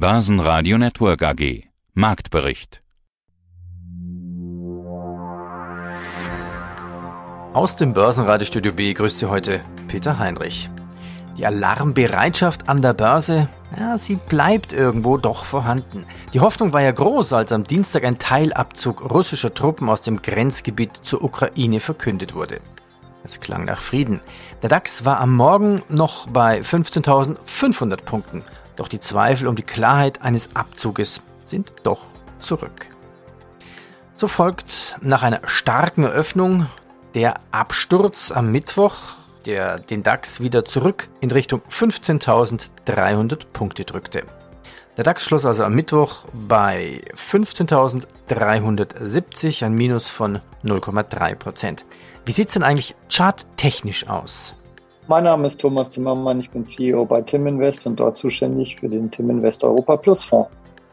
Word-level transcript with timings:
Börsenradio 0.00 0.78
Network 0.78 1.22
AG. 1.22 1.64
Marktbericht. 1.92 2.82
Aus 7.52 7.76
dem 7.76 7.92
Börsenradiostudio 7.92 8.72
B 8.72 8.94
grüßt 8.94 9.18
Sie 9.18 9.26
heute 9.26 9.60
Peter 9.88 10.18
Heinrich. 10.18 10.70
Die 11.36 11.44
Alarmbereitschaft 11.44 12.66
an 12.66 12.80
der 12.80 12.94
Börse, 12.94 13.50
ja, 13.78 13.98
sie 13.98 14.16
bleibt 14.16 14.72
irgendwo 14.72 15.18
doch 15.18 15.44
vorhanden. 15.44 16.06
Die 16.32 16.40
Hoffnung 16.40 16.72
war 16.72 16.80
ja 16.80 16.92
groß, 16.92 17.34
als 17.34 17.52
am 17.52 17.64
Dienstag 17.64 18.04
ein 18.04 18.18
Teilabzug 18.18 19.10
russischer 19.10 19.52
Truppen 19.52 19.90
aus 19.90 20.00
dem 20.00 20.22
Grenzgebiet 20.22 20.96
zur 21.02 21.22
Ukraine 21.22 21.78
verkündet 21.78 22.34
wurde. 22.34 22.62
Es 23.22 23.38
klang 23.38 23.66
nach 23.66 23.82
Frieden. 23.82 24.20
Der 24.62 24.70
DAX 24.70 25.04
war 25.04 25.20
am 25.20 25.34
Morgen 25.34 25.82
noch 25.90 26.26
bei 26.28 26.62
15.500 26.62 28.02
Punkten, 28.02 28.42
doch 28.76 28.88
die 28.88 29.00
Zweifel 29.00 29.48
um 29.48 29.56
die 29.56 29.62
Klarheit 29.62 30.22
eines 30.22 30.50
Abzuges 30.54 31.20
sind 31.44 31.72
doch 31.82 32.02
zurück. 32.38 32.86
So 34.14 34.28
folgt 34.28 34.96
nach 35.00 35.22
einer 35.22 35.40
starken 35.44 36.04
Eröffnung 36.04 36.66
der 37.14 37.40
Absturz 37.50 38.30
am 38.30 38.52
Mittwoch 38.52 38.94
der 39.46 39.78
den 39.78 40.02
DAX 40.02 40.40
wieder 40.40 40.64
zurück 40.64 41.08
in 41.20 41.30
Richtung 41.30 41.60
15.300 41.68 43.46
Punkte 43.52 43.84
drückte. 43.84 44.24
Der 44.96 45.04
DAX 45.04 45.24
schloss 45.24 45.46
also 45.46 45.62
am 45.64 45.74
Mittwoch 45.74 46.24
bei 46.32 47.02
15.370, 47.16 49.64
ein 49.64 49.74
Minus 49.74 50.08
von 50.08 50.40
0,3 50.64 51.36
Prozent. 51.36 51.84
Wie 52.26 52.32
sieht 52.32 52.48
es 52.48 52.54
denn 52.54 52.64
eigentlich 52.64 52.96
charttechnisch 53.08 54.08
aus? 54.08 54.54
Mein 55.10 55.24
Name 55.24 55.48
ist 55.48 55.60
Thomas 55.60 55.90
Timmermann, 55.90 56.38
ich 56.38 56.50
bin 56.50 56.64
CEO 56.64 57.04
bei 57.04 57.20
Tim 57.20 57.44
Invest 57.48 57.84
und 57.84 57.98
dort 57.98 58.16
zuständig 58.16 58.76
für 58.78 58.88
den 58.88 59.10
Tim 59.10 59.28
Invest 59.28 59.64
Europa 59.64 59.96
Plus 59.96 60.24
Fonds. 60.24 60.48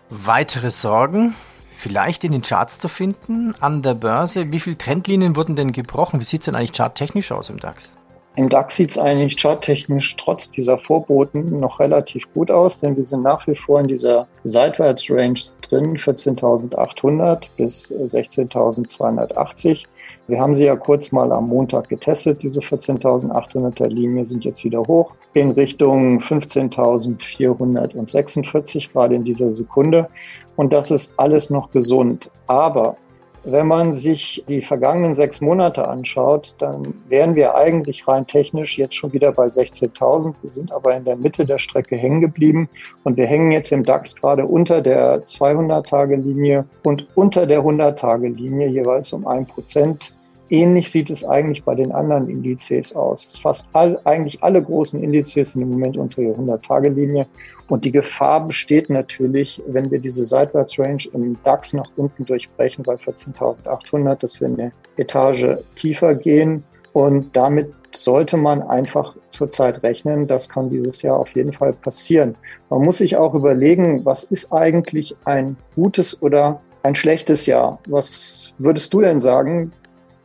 Weitere 0.10 0.72
Sorgen? 0.72 1.36
Vielleicht 1.70 2.24
in 2.24 2.32
den 2.32 2.42
Charts 2.42 2.80
zu 2.80 2.88
finden 2.88 3.54
an 3.60 3.84
der 3.84 3.94
Börse. 3.94 4.52
Wie 4.52 4.60
viele 4.60 4.76
Trendlinien 4.76 5.36
wurden 5.36 5.56
denn 5.56 5.72
gebrochen? 5.72 6.20
Wie 6.20 6.24
sieht 6.24 6.42
es 6.42 6.46
denn 6.46 6.56
eigentlich 6.56 6.76
charttechnisch 6.76 7.32
aus 7.32 7.52
im 7.52 7.60
DAX? 7.60 7.90
Im 8.38 8.50
DAX 8.50 8.78
sieht 8.78 8.90
es 8.90 8.98
eigentlich 8.98 9.40
charttechnisch 9.40 10.16
trotz 10.16 10.50
dieser 10.50 10.80
Vorboten 10.80 11.60
noch 11.60 11.80
relativ 11.80 12.24
gut 12.34 12.50
aus, 12.50 12.80
denn 12.80 12.98
wir 12.98 13.06
sind 13.06 13.22
nach 13.22 13.46
wie 13.46 13.56
vor 13.56 13.80
in 13.82 13.88
dieser 13.88 14.28
Seitwärtsrange 14.44 15.40
drin, 15.62 15.96
14.800 15.96 17.50
bis 17.56 17.92
16.280. 17.92 19.86
Wir 20.28 20.40
haben 20.40 20.56
sie 20.56 20.66
ja 20.66 20.76
kurz 20.76 21.12
mal 21.12 21.32
am 21.32 21.48
Montag 21.48 21.90
getestet, 21.90 22.44
diese 22.44 22.60
14.800er 22.60 23.88
Linie 23.88 24.26
sind 24.26 24.44
jetzt 24.44 24.64
wieder 24.64 24.82
hoch 24.82 25.16
in 25.34 25.52
Richtung 25.52 26.20
15.446 26.20 28.92
gerade 28.92 29.16
in 29.16 29.24
dieser 29.24 29.54
Sekunde. 29.54 30.08
Und 30.56 30.74
das 30.74 30.92
ist 30.92 31.14
alles 31.18 31.50
noch 31.50 31.72
gesund. 31.72 32.30
Aber 32.48 32.98
wenn 33.44 33.68
man 33.68 33.94
sich 33.94 34.44
die 34.48 34.62
vergangenen 34.62 35.16
sechs 35.16 35.42
Monate 35.42 35.88
anschaut, 35.88 36.56
dann 36.58 36.94
wären 37.08 37.36
wir 37.36 37.56
eigentlich 37.56 38.08
rein 38.08 38.28
technisch 38.28 38.78
jetzt 38.78 38.96
schon 38.96 39.14
wieder 39.14 39.32
bei 39.32 39.46
16.000. 39.46 40.34
Wir 40.42 40.52
sind 40.52 40.72
aber 40.72 40.96
in 40.96 41.06
der 41.06 41.16
Mitte 41.16 41.46
der 41.46 41.60
Strecke 41.60 41.96
hängen 41.96 42.22
geblieben 42.22 42.68
und 43.04 43.18
wir 43.18 43.26
hängen 43.26 43.52
jetzt 43.52 43.72
im 43.72 43.84
DAX 43.84 44.16
gerade 44.16 44.46
unter 44.46 44.82
der 44.82 45.26
200-Tage-Linie 45.26 46.66
und 46.84 47.08
unter 47.16 47.46
der 47.46 47.62
100-Tage-Linie 47.62 48.68
jeweils 48.68 49.14
um 49.14 49.26
ein 49.26 49.46
Prozent. 49.46 50.14
Ähnlich 50.50 50.92
sieht 50.92 51.10
es 51.10 51.26
eigentlich 51.26 51.64
bei 51.64 51.76
den 51.76 51.92
anderen 51.92 52.30
Indizes 52.30 52.96
aus. 52.96 53.28
Fast 53.42 53.68
all, 53.74 54.00
eigentlich 54.06 54.42
alle 54.44 54.62
großen 54.64 55.02
Indizes 55.04 55.52
sind 55.54 55.62
im 55.62 55.72
Moment 55.72 55.98
unter 55.98 56.22
der 56.22 56.36
100-Tage-Linie. 56.38 57.26
Und 57.70 57.84
die 57.84 57.92
Gefahr 57.92 58.48
besteht 58.48 58.90
natürlich, 58.90 59.62
wenn 59.68 59.92
wir 59.92 60.00
diese 60.00 60.26
Seitwärtsrange 60.26 61.10
im 61.14 61.38
DAX 61.44 61.74
nach 61.74 61.90
unten 61.98 62.26
durchbrechen 62.26 62.84
bei 62.84 62.96
14.800, 62.96 64.16
dass 64.16 64.40
wir 64.40 64.48
eine 64.48 64.72
Etage 64.96 65.58
tiefer 65.76 66.16
gehen. 66.16 66.64
Und 66.94 67.36
damit 67.36 67.74
sollte 67.94 68.38
man 68.38 68.62
einfach 68.62 69.16
zurzeit 69.32 69.84
rechnen. 69.84 70.28
Das 70.28 70.48
kann 70.48 70.70
dieses 70.70 71.02
Jahr 71.02 71.18
auf 71.18 71.30
jeden 71.36 71.54
Fall 71.54 71.74
passieren. 71.74 72.36
Man 72.70 72.82
muss 72.82 73.00
sich 73.00 73.18
auch 73.18 73.34
überlegen, 73.34 74.06
was 74.06 74.24
ist 74.24 74.52
eigentlich 74.54 75.16
ein 75.26 75.58
gutes 75.76 76.20
oder 76.22 76.62
ein 76.84 76.96
schlechtes 76.96 77.46
Jahr? 77.46 77.80
Was 77.88 78.54
würdest 78.58 78.94
du 78.94 79.02
denn 79.02 79.20
sagen? 79.20 79.74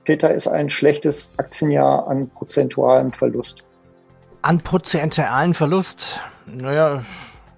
Peter, 0.05 0.33
ist 0.35 0.49
ein 0.49 0.71
schlechtes 0.71 1.33
Aktienjahr 1.37 2.09
an 2.09 2.29
prozentualem 2.31 3.13
Verlust. 3.13 3.63
An 4.43 4.59
prozentualen 4.61 5.55
Verlust? 5.55 6.21
Naja, 6.47 7.05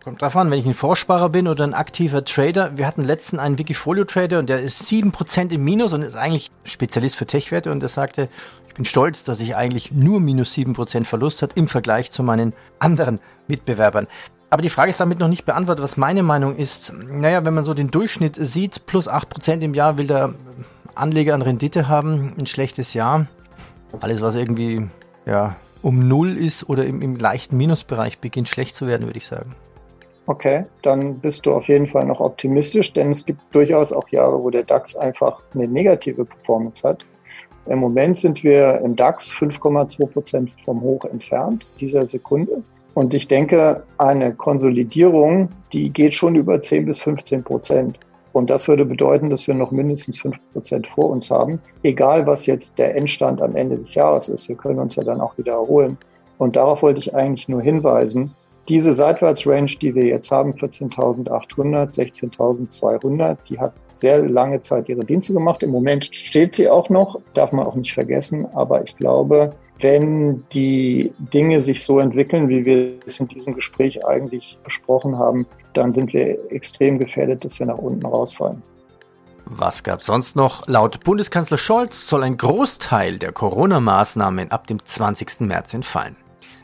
kommt 0.05 0.21
drauf 0.21 0.37
an, 0.37 0.51
wenn 0.51 0.59
ich 0.59 0.67
ein 0.67 0.75
Vorsparer 0.75 1.31
bin 1.31 1.49
oder 1.49 1.65
ein 1.65 1.73
aktiver 1.73 2.25
Trader. 2.25 2.77
Wir 2.77 2.87
hatten 2.87 3.05
letzten 3.05 3.39
einen 3.39 3.59
Wikifolio-Trader 3.59 4.39
und 4.39 4.51
der 4.51 4.61
ist 4.61 4.83
7% 4.83 5.51
im 5.51 5.65
Minus 5.65 5.95
und 5.95 6.03
ist 6.03 6.15
eigentlich 6.15 6.51
Spezialist 6.65 7.17
für 7.17 7.27
Tech-Werte 7.27 7.73
und 7.73 7.81
der 7.81 7.89
sagte, 7.89 8.29
ich 8.69 8.75
bin 8.75 8.85
stolz, 8.85 9.25
dass 9.25 9.41
ich 9.41 9.57
eigentlich 9.57 9.93
nur 9.93 10.21
minus 10.21 10.53
7% 10.53 11.05
Verlust 11.05 11.43
hat 11.43 11.57
im 11.57 11.69
Vergleich 11.69 12.11
zu 12.11 12.23
meinen 12.23 12.53
anderen 12.79 13.19
Mitbewerbern. 13.49 14.07
Aber 14.51 14.61
die 14.61 14.69
Frage 14.69 14.91
ist 14.91 15.01
damit 15.01 15.21
noch 15.21 15.29
nicht 15.29 15.47
beantwortet, 15.47 15.83
was 15.83 15.97
meine 15.97 16.23
Meinung 16.23 16.57
ist. 16.57 16.93
Naja, 17.09 17.45
wenn 17.45 17.55
man 17.55 17.65
so 17.65 17.73
den 17.73 17.91
Durchschnitt 17.91 18.37
sieht, 18.37 18.85
plus 18.85 19.09
8% 19.09 19.61
im 19.61 19.75
Jahr 19.75 19.97
will 19.97 20.07
der 20.07 20.35
Anleger 20.95 21.35
an 21.35 21.43
Rendite 21.43 21.89
haben, 21.89 22.35
ein 22.39 22.47
schlechtes 22.47 22.93
Jahr. 22.95 23.27
Alles, 24.01 24.21
was 24.21 24.35
irgendwie 24.35 24.87
ja, 25.25 25.57
um 25.81 26.07
Null 26.07 26.37
ist 26.37 26.69
oder 26.69 26.85
im, 26.85 27.01
im 27.01 27.17
leichten 27.17 27.57
Minusbereich 27.57 28.19
beginnt 28.19 28.49
schlecht 28.49 28.77
zu 28.77 28.87
werden, 28.87 29.07
würde 29.07 29.19
ich 29.19 29.27
sagen. 29.27 29.55
Okay, 30.27 30.65
dann 30.83 31.19
bist 31.19 31.45
du 31.45 31.53
auf 31.53 31.69
jeden 31.69 31.87
Fall 31.87 32.07
noch 32.07 32.21
optimistisch, 32.21 32.93
denn 32.93 33.11
es 33.11 33.27
gibt 33.27 33.41
durchaus 33.53 33.93
auch 33.93 34.09
Jahre, 34.09 34.43
wo 34.43 34.49
der 34.49 34.62
DAX 34.62 34.97
einfach 34.97 35.43
eine 35.55 35.69
negative 35.69 36.25
Performance 36.25 36.87
hat. 36.87 37.05
Im 37.67 37.79
Moment 37.79 38.17
sind 38.17 38.43
wir 38.43 38.81
im 38.81 38.97
DAX 38.97 39.31
5,2 39.33 40.07
Prozent 40.07 40.51
vom 40.65 40.81
Hoch 40.81 41.05
entfernt, 41.05 41.67
dieser 41.81 42.07
Sekunde. 42.07 42.62
Und 42.95 43.12
ich 43.12 43.29
denke, 43.29 43.83
eine 43.99 44.35
Konsolidierung, 44.35 45.49
die 45.73 45.91
geht 45.91 46.15
schon 46.15 46.37
über 46.37 46.62
10 46.62 46.87
bis 46.87 47.01
15 47.01 47.43
Prozent. 47.43 47.99
Und 48.33 48.51
das 48.51 48.67
würde 48.67 48.85
bedeuten, 48.85 49.31
dass 49.31 49.47
wir 49.47 49.55
noch 49.55 49.71
mindestens 49.71 50.21
fünf 50.21 50.37
Prozent 50.53 50.87
vor 50.89 51.11
uns 51.11 51.31
haben, 51.31 51.61
egal 51.83 52.27
was 52.27 52.47
jetzt 52.47 52.79
der 52.79 52.97
Endstand 52.97 53.41
am 53.43 53.55
Ende 53.55 53.77
des 53.77 53.95
Jahres 53.95 54.29
ist. 54.29 54.49
Wir 54.49 54.56
können 54.56 54.79
uns 54.79 54.97
ja 54.97 55.05
dann 55.05 55.21
auch 55.21 55.37
wieder 55.39 55.53
erholen. 55.53 55.97
Und 56.39 56.56
darauf 56.56 56.83
wollte 56.83 57.01
ich 57.01 57.15
eigentlich 57.15 57.49
nur 57.49 57.62
hinweisen. 57.62 58.35
Diese 58.69 58.95
Seitwärtsrange, 58.95 59.77
die 59.81 59.95
wir 59.95 60.07
jetzt 60.07 60.31
haben, 60.31 60.53
14.800, 60.53 61.95
16.200, 61.95 63.37
die 63.49 63.59
hat 63.59 63.75
sehr 63.95 64.27
lange 64.27 64.63
Zeit 64.63 64.89
ihre 64.89 65.05
Dienste 65.05 65.35
gemacht. 65.35 65.63
Im 65.63 65.71
Moment 65.71 66.09
steht 66.13 66.57
sie 66.57 66.69
auch 66.69 66.89
noch, 66.89 67.21
darf 67.35 67.53
man 67.53 67.67
auch 67.67 67.75
nicht 67.75 67.93
vergessen. 67.93 68.47
Aber 68.55 68.83
ich 68.83 68.97
glaube, 68.97 69.51
wenn 69.81 70.45
die 70.53 71.13
Dinge 71.19 71.61
sich 71.61 71.85
so 71.85 71.99
entwickeln, 71.99 72.49
wie 72.49 72.65
wir 72.65 72.95
es 73.07 73.21
in 73.21 73.29
diesem 73.29 73.55
Gespräch 73.55 74.05
eigentlich 74.07 74.59
besprochen 74.65 75.19
haben, 75.19 75.47
dann 75.75 75.93
sind 75.93 76.13
wir 76.13 76.39
extrem 76.51 76.99
gefährdet, 76.99 77.45
dass 77.45 77.59
wir 77.59 77.67
nach 77.67 77.79
unten 77.79 78.07
rausfallen. 78.07 78.63
Was 79.47 79.83
gab 79.83 80.03
sonst 80.03 80.37
noch? 80.37 80.67
Laut 80.69 81.05
Bundeskanzler 81.05 81.59
Scholz 81.59 82.09
soll 82.09 82.23
ein 82.23 82.39
Großteil 82.39 83.19
der 83.19 83.33
Corona-Maßnahmen 83.33 84.51
ab 84.51 84.67
dem 84.67 84.83
20. 84.83 85.41
März 85.41 85.75
entfallen. 85.75 86.17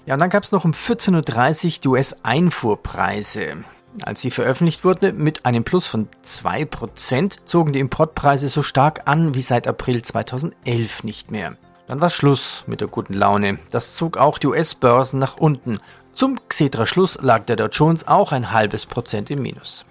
Ja, 0.06 0.14
und 0.14 0.20
dann 0.20 0.30
gab 0.30 0.44
es 0.44 0.52
noch 0.52 0.64
um 0.64 0.72
14.30 0.72 1.64
Uhr 1.64 1.72
die 1.82 1.88
US-Einfuhrpreise. 1.88 3.64
Als 4.02 4.20
sie 4.20 4.30
veröffentlicht 4.30 4.84
wurde, 4.84 5.12
mit 5.12 5.44
einem 5.46 5.64
Plus 5.64 5.86
von 5.86 6.08
2%, 6.24 7.38
zogen 7.44 7.72
die 7.72 7.80
Importpreise 7.80 8.48
so 8.48 8.62
stark 8.62 9.02
an 9.06 9.34
wie 9.34 9.42
seit 9.42 9.66
April 9.66 10.02
2011 10.02 11.04
nicht 11.04 11.30
mehr. 11.30 11.56
Dann 11.88 12.00
war 12.00 12.10
Schluss 12.10 12.62
mit 12.66 12.80
der 12.80 12.88
guten 12.88 13.14
Laune. 13.14 13.58
Das 13.72 13.96
zog 13.96 14.16
auch 14.16 14.38
die 14.38 14.46
US-Börsen 14.46 15.18
nach 15.18 15.36
unten. 15.38 15.80
Zum 16.14 16.38
Xetra-Schluss 16.48 17.18
lag 17.20 17.44
der 17.46 17.56
Dow 17.56 17.66
Jones 17.66 18.06
auch 18.06 18.30
ein 18.30 18.52
halbes 18.52 18.86
Prozent 18.86 19.30
im 19.30 19.42
Minus. 19.42 19.84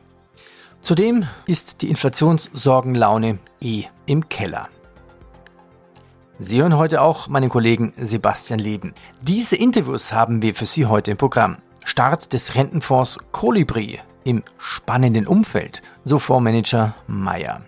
Zudem 0.82 1.28
ist 1.46 1.82
die 1.82 1.90
Inflationssorgenlaune 1.90 3.40
eh 3.60 3.84
im 4.06 4.30
Keller. 4.30 4.70
Sie 6.42 6.62
hören 6.62 6.78
heute 6.78 7.02
auch 7.02 7.28
meinen 7.28 7.50
Kollegen 7.50 7.92
Sebastian 7.98 8.62
Leben. 8.62 8.94
Diese 9.22 9.58
Interviews 9.58 10.14
haben 10.14 10.42
wir 10.42 10.56
für 10.56 10.66
Sie 10.66 10.86
heute 10.86 11.12
im 11.12 11.18
Programm. 11.18 11.58
Start 11.84 12.32
des 12.32 12.56
Rentenfonds 12.56 13.20
Colibri 13.34 14.00
im 14.24 14.44
spannenden 14.58 15.28
Umfeld, 15.28 15.82
so 16.06 16.18
Fondsmanager 16.18 16.96
Meyer. 17.08 17.62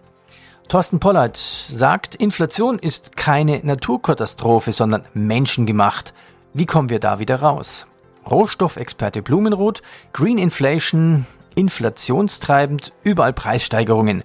Thorsten 0.69 1.01
Pollard 1.01 1.35
sagt, 1.35 2.15
Inflation 2.15 2.79
ist 2.79 3.18
keine 3.18 3.59
Naturkatastrophe, 3.62 4.71
sondern 4.71 5.03
menschengemacht. 5.13 6.13
Wie 6.53 6.65
kommen 6.65 6.88
wir 6.88 7.00
da 7.00 7.19
wieder 7.19 7.41
raus? 7.41 7.88
Rohstoffexperte 8.29 9.21
Blumenroth, 9.21 9.81
Green 10.13 10.38
Inflation, 10.38 11.25
inflationstreibend, 11.56 12.94
überall 13.03 13.33
Preissteigerungen. 13.33 14.24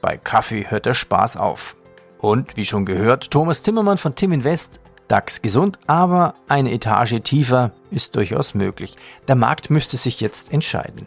Bei 0.00 0.16
Kaffee 0.16 0.70
hört 0.70 0.86
der 0.86 0.94
Spaß 0.94 1.36
auf. 1.36 1.74
Und 2.20 2.58
wie 2.58 2.66
schon 2.66 2.84
gehört, 2.84 3.30
Thomas 3.30 3.62
Timmermann 3.62 3.96
von 3.96 4.14
Tim 4.14 4.32
Invest, 4.32 4.78
DAX 5.08 5.40
gesund, 5.40 5.78
aber 5.86 6.34
eine 6.48 6.70
Etage 6.72 7.20
tiefer 7.24 7.72
ist 7.90 8.14
durchaus 8.14 8.54
möglich. 8.54 8.96
Der 9.26 9.36
Markt 9.36 9.70
müsste 9.70 9.96
sich 9.96 10.20
jetzt 10.20 10.52
entscheiden. 10.52 11.06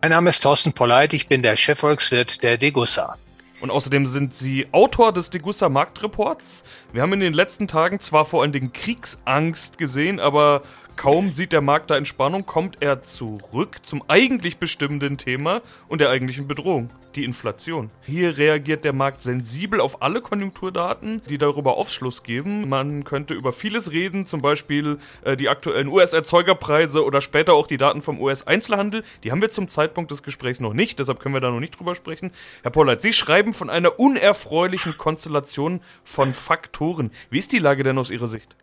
Mein 0.00 0.12
Name 0.12 0.30
ist 0.30 0.42
Thorsten 0.42 0.72
Polleit, 0.72 1.14
ich 1.14 1.28
bin 1.28 1.42
der 1.42 1.56
Chefvolkswirt 1.56 2.42
der 2.44 2.58
Degussa. 2.58 3.16
Und 3.60 3.70
außerdem 3.70 4.06
sind 4.06 4.34
sie 4.34 4.66
Autor 4.72 5.12
des 5.12 5.30
Degussa 5.30 5.68
Marktreports. 5.68 6.64
Wir 6.92 7.02
haben 7.02 7.12
in 7.12 7.20
den 7.20 7.34
letzten 7.34 7.68
Tagen 7.68 8.00
zwar 8.00 8.24
vor 8.24 8.42
allen 8.42 8.52
Dingen 8.52 8.72
Kriegsangst 8.72 9.78
gesehen, 9.78 10.18
aber 10.18 10.62
Kaum 10.96 11.32
sieht 11.32 11.52
der 11.52 11.62
Markt 11.62 11.90
da 11.90 11.96
Entspannung, 11.96 12.46
kommt 12.46 12.76
er 12.80 13.02
zurück 13.02 13.78
zum 13.82 14.04
eigentlich 14.08 14.58
bestimmenden 14.58 15.16
Thema 15.16 15.62
und 15.88 16.00
der 16.00 16.10
eigentlichen 16.10 16.46
Bedrohung, 16.46 16.90
die 17.16 17.24
Inflation. 17.24 17.90
Hier 18.02 18.36
reagiert 18.38 18.84
der 18.84 18.92
Markt 18.92 19.22
sensibel 19.22 19.80
auf 19.80 20.02
alle 20.02 20.20
Konjunkturdaten, 20.20 21.22
die 21.28 21.38
darüber 21.38 21.76
Aufschluss 21.76 22.22
geben. 22.22 22.68
Man 22.68 23.04
könnte 23.04 23.34
über 23.34 23.52
vieles 23.52 23.90
reden, 23.90 24.26
zum 24.26 24.42
Beispiel 24.42 24.98
äh, 25.24 25.36
die 25.36 25.48
aktuellen 25.48 25.88
US-Erzeugerpreise 25.88 27.04
oder 27.04 27.20
später 27.20 27.54
auch 27.54 27.66
die 27.66 27.78
Daten 27.78 28.02
vom 28.02 28.20
US-Einzelhandel. 28.20 29.02
Die 29.24 29.32
haben 29.32 29.40
wir 29.40 29.50
zum 29.50 29.68
Zeitpunkt 29.68 30.10
des 30.10 30.22
Gesprächs 30.22 30.60
noch 30.60 30.74
nicht, 30.74 30.98
deshalb 30.98 31.18
können 31.18 31.34
wir 31.34 31.40
da 31.40 31.50
noch 31.50 31.60
nicht 31.60 31.78
drüber 31.78 31.94
sprechen. 31.94 32.30
Herr 32.62 32.70
Pollert, 32.70 33.02
Sie 33.02 33.12
schreiben 33.12 33.54
von 33.54 33.70
einer 33.70 33.98
unerfreulichen 33.98 34.98
Konstellation 34.98 35.80
von 36.04 36.34
Faktoren. 36.34 37.10
Wie 37.30 37.38
ist 37.38 37.50
die 37.50 37.58
Lage 37.58 37.82
denn 37.82 37.98
aus 37.98 38.10
Ihrer 38.10 38.28
Sicht? 38.28 38.54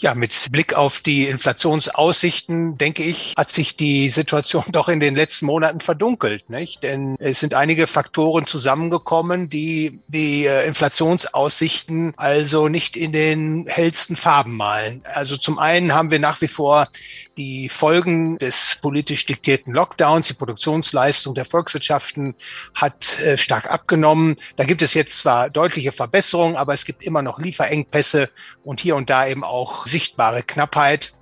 Ja, 0.00 0.14
mit 0.14 0.46
Blick 0.52 0.74
auf 0.74 1.00
die 1.00 1.26
Inflationsaussichten, 1.26 2.78
denke 2.78 3.02
ich, 3.02 3.34
hat 3.36 3.50
sich 3.50 3.76
die 3.76 4.08
Situation 4.08 4.64
doch 4.72 4.88
in 4.88 5.00
den 5.00 5.16
letzten 5.16 5.46
Monaten 5.46 5.80
verdunkelt, 5.80 6.48
nicht? 6.50 6.84
Denn 6.84 7.16
es 7.18 7.40
sind 7.40 7.54
einige 7.54 7.88
Faktoren 7.88 8.46
zusammengekommen, 8.46 9.48
die 9.48 9.98
die 10.06 10.46
äh, 10.46 10.66
Inflationsaussichten 10.68 12.14
also 12.16 12.68
nicht 12.68 12.96
in 12.96 13.12
den 13.12 13.66
hellsten 13.66 14.14
Farben 14.14 14.56
malen. 14.56 15.02
Also 15.12 15.36
zum 15.36 15.58
einen 15.58 15.92
haben 15.92 16.12
wir 16.12 16.20
nach 16.20 16.40
wie 16.40 16.48
vor 16.48 16.88
die 17.36 17.68
Folgen 17.68 18.38
des 18.38 18.78
politisch 18.80 19.26
diktierten 19.26 19.72
Lockdowns. 19.72 20.28
Die 20.28 20.34
Produktionsleistung 20.34 21.34
der 21.34 21.44
Volkswirtschaften 21.44 22.36
hat 22.74 23.18
äh, 23.20 23.36
stark 23.36 23.70
abgenommen. 23.70 24.36
Da 24.54 24.64
gibt 24.64 24.82
es 24.82 24.94
jetzt 24.94 25.18
zwar 25.18 25.50
deutliche 25.50 25.90
Verbesserungen, 25.90 26.56
aber 26.56 26.72
es 26.72 26.84
gibt 26.84 27.02
immer 27.02 27.22
noch 27.22 27.40
Lieferengpässe 27.40 28.30
und 28.64 28.80
hier 28.80 28.96
und 28.96 29.10
da 29.10 29.26
eben 29.26 29.44
auch 29.44 29.87
sichtbare 29.88 30.42
Knappheit. 30.42 31.12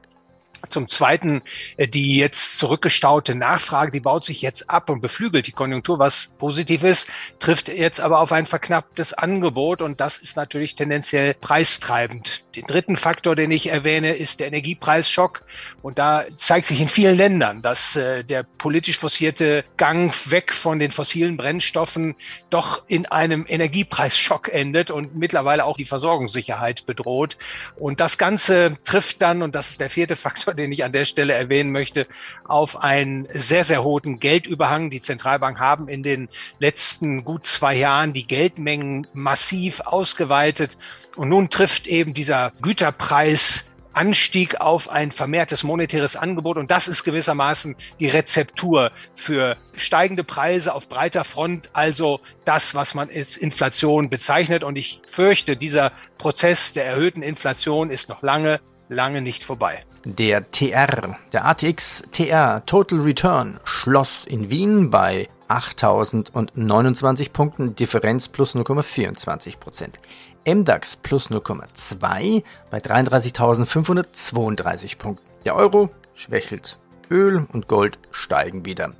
Zum 0.70 0.88
Zweiten, 0.88 1.42
äh, 1.76 1.86
die 1.86 2.16
jetzt 2.16 2.58
zurückgestaute 2.58 3.34
Nachfrage, 3.34 3.92
die 3.92 4.00
baut 4.00 4.24
sich 4.24 4.42
jetzt 4.42 4.68
ab 4.70 4.90
und 4.90 5.00
beflügelt 5.00 5.46
die 5.46 5.52
Konjunktur, 5.52 5.98
was 5.98 6.34
positiv 6.38 6.82
ist, 6.82 7.08
trifft 7.38 7.68
jetzt 7.68 8.00
aber 8.00 8.20
auf 8.20 8.32
ein 8.32 8.46
verknapptes 8.46 9.12
Angebot 9.12 9.82
und 9.82 10.00
das 10.00 10.18
ist 10.18 10.36
natürlich 10.36 10.74
tendenziell 10.74 11.34
preistreibend. 11.34 12.45
Den 12.56 12.66
dritten 12.66 12.96
Faktor, 12.96 13.36
den 13.36 13.50
ich 13.50 13.68
erwähne, 13.68 14.14
ist 14.14 14.40
der 14.40 14.46
Energiepreisschock 14.46 15.42
und 15.82 15.98
da 15.98 16.24
zeigt 16.28 16.66
sich 16.66 16.80
in 16.80 16.88
vielen 16.88 17.14
Ländern, 17.14 17.60
dass 17.60 17.96
äh, 17.96 18.24
der 18.24 18.44
politisch 18.44 18.96
forcierte 18.96 19.62
Gang 19.76 20.10
weg 20.30 20.54
von 20.54 20.78
den 20.78 20.90
fossilen 20.90 21.36
Brennstoffen 21.36 22.14
doch 22.48 22.84
in 22.88 23.04
einem 23.04 23.44
Energiepreisschock 23.46 24.48
endet 24.48 24.90
und 24.90 25.16
mittlerweile 25.16 25.66
auch 25.66 25.76
die 25.76 25.84
Versorgungssicherheit 25.84 26.86
bedroht. 26.86 27.36
Und 27.76 28.00
das 28.00 28.16
Ganze 28.16 28.78
trifft 28.84 29.20
dann, 29.20 29.42
und 29.42 29.54
das 29.54 29.70
ist 29.70 29.80
der 29.80 29.90
vierte 29.90 30.16
Faktor, 30.26 30.54
den 30.54 30.72
ich 30.72 30.82
an 30.82 30.92
der 30.92 31.04
Stelle 31.04 31.34
erwähnen 31.34 31.72
möchte, 31.72 32.06
auf 32.44 32.82
einen 32.82 33.28
sehr, 33.30 33.64
sehr 33.64 33.84
hohen 33.84 34.18
Geldüberhang. 34.18 34.88
Die 34.88 35.02
Zentralbank 35.02 35.60
haben 35.60 35.88
in 35.88 36.02
den 36.02 36.30
letzten 36.58 37.22
gut 37.22 37.44
zwei 37.44 37.74
Jahren 37.74 38.14
die 38.14 38.26
Geldmengen 38.26 39.06
massiv 39.12 39.80
ausgeweitet. 39.80 40.78
Und 41.16 41.28
nun 41.28 41.50
trifft 41.50 41.86
eben 41.86 42.14
dieser 42.14 42.45
Güterpreis 42.62 43.70
Anstieg 43.96 44.60
auf 44.60 44.90
ein 44.90 45.10
vermehrtes 45.10 45.64
monetäres 45.64 46.16
Angebot. 46.16 46.58
Und 46.58 46.70
das 46.70 46.86
ist 46.86 47.02
gewissermaßen 47.02 47.76
die 47.98 48.08
Rezeptur 48.08 48.92
für 49.14 49.56
steigende 49.74 50.22
Preise 50.22 50.74
auf 50.74 50.88
breiter 50.88 51.24
Front, 51.24 51.70
also 51.72 52.20
das, 52.44 52.74
was 52.74 52.94
man 52.94 53.08
als 53.08 53.36
Inflation 53.36 54.10
bezeichnet. 54.10 54.64
Und 54.64 54.76
ich 54.76 55.00
fürchte, 55.06 55.56
dieser 55.56 55.92
Prozess 56.18 56.74
der 56.74 56.84
erhöhten 56.84 57.22
Inflation 57.22 57.90
ist 57.90 58.10
noch 58.10 58.22
lange, 58.22 58.60
lange 58.88 59.22
nicht 59.22 59.42
vorbei. 59.42 59.84
Der 60.04 60.50
TR, 60.50 61.16
der 61.32 61.46
ATX 61.46 62.04
TR 62.12 62.64
Total 62.66 63.00
Return, 63.00 63.58
schloss 63.64 64.24
in 64.24 64.50
Wien 64.50 64.90
bei 64.90 65.28
8.029 65.48 67.30
Punkten, 67.32 67.74
Differenz 67.74 68.28
plus 68.28 68.54
0,24 68.54 69.58
Prozent. 69.58 69.98
MDAX 70.46 70.96
plus 70.96 71.30
0,2 71.30 72.42
bei 72.70 72.78
33.532 72.78 74.98
Punkten. 74.98 75.24
Der 75.44 75.56
Euro 75.56 75.90
schwächelt. 76.14 76.78
Öl 77.10 77.46
und 77.52 77.68
Gold 77.68 77.98
steigen 78.10 78.64
wieder. 78.64 78.92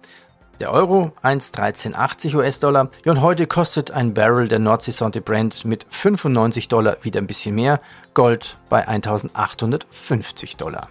Der 0.61 0.73
Euro 0.73 1.13
1,1380 1.23 2.35
US-Dollar. 2.35 2.91
Ja, 3.05 3.13
und 3.13 3.21
heute 3.21 3.47
kostet 3.47 3.91
ein 3.91 4.15
Barrel 4.15 4.49
der 4.49 4.59
Nordsee 4.59 4.91
Sonte 4.91 5.21
Brand 5.21 5.67
mit 5.67 5.87
95 5.91 6.69
Dollar 6.69 6.97
wieder 7.03 7.21
ein 7.21 7.27
bisschen 7.27 7.55
mehr. 7.55 7.81
Gold 8.15 8.57
bei 8.69 8.89
1850 8.89 10.57
Dollar. 10.57 10.89